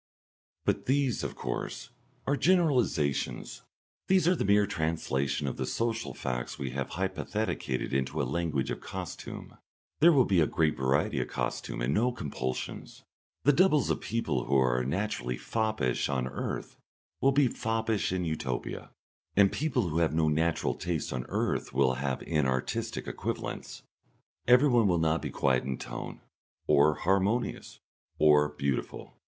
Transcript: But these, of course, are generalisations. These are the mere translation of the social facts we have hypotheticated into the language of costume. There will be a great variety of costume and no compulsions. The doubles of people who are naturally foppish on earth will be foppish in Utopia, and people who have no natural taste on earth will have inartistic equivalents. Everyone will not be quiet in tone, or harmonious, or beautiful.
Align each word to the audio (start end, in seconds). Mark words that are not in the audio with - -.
But 0.65 0.87
these, 0.87 1.23
of 1.23 1.35
course, 1.35 1.91
are 2.25 2.35
generalisations. 2.35 3.61
These 4.07 4.27
are 4.27 4.35
the 4.35 4.43
mere 4.43 4.65
translation 4.65 5.45
of 5.47 5.57
the 5.57 5.65
social 5.67 6.15
facts 6.15 6.57
we 6.57 6.71
have 6.71 6.89
hypotheticated 6.89 7.93
into 7.93 8.17
the 8.17 8.25
language 8.25 8.71
of 8.71 8.81
costume. 8.81 9.59
There 9.99 10.11
will 10.11 10.25
be 10.25 10.41
a 10.41 10.47
great 10.47 10.75
variety 10.75 11.21
of 11.21 11.27
costume 11.27 11.83
and 11.83 11.93
no 11.93 12.11
compulsions. 12.11 13.03
The 13.43 13.53
doubles 13.53 13.91
of 13.91 14.01
people 14.01 14.45
who 14.45 14.57
are 14.57 14.83
naturally 14.83 15.37
foppish 15.37 16.09
on 16.09 16.27
earth 16.27 16.77
will 17.21 17.31
be 17.31 17.47
foppish 17.47 18.11
in 18.11 18.25
Utopia, 18.25 18.89
and 19.35 19.51
people 19.51 19.89
who 19.89 19.99
have 19.99 20.15
no 20.15 20.27
natural 20.29 20.73
taste 20.73 21.13
on 21.13 21.27
earth 21.29 21.73
will 21.75 21.93
have 22.01 22.23
inartistic 22.23 23.07
equivalents. 23.07 23.83
Everyone 24.47 24.87
will 24.87 24.97
not 24.97 25.21
be 25.21 25.29
quiet 25.29 25.63
in 25.63 25.77
tone, 25.77 26.21
or 26.65 26.95
harmonious, 26.95 27.77
or 28.17 28.49
beautiful. 28.49 29.13